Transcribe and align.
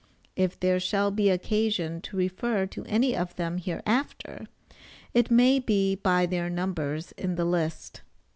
If 0.35 0.59
there 0.59 0.79
shall 0.79 1.11
be 1.11 1.29
occasion 1.29 2.01
to 2.01 2.17
refer 2.17 2.65
to 2.65 2.83
any 2.85 3.15
of 3.15 3.35
them 3.35 3.59
hereafter, 3.59 4.47
it 5.13 5.29
may 5.29 5.59
be 5.59 5.93
by 5.93 6.25
their 6.25 6.49
numbers 6.49 7.11
in 7.19 7.35
the 7.35 7.45
list. 7.45 8.01